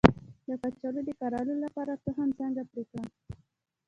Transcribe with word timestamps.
د 0.47 0.49
کچالو 0.61 1.01
د 1.07 1.09
کرلو 1.19 1.55
لپاره 1.65 1.91
تخم 2.05 2.29
څنګه 2.39 2.61
پرې 2.69 2.83
کړم؟ 2.89 3.07